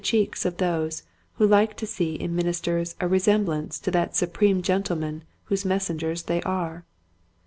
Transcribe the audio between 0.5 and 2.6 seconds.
those who like to see in min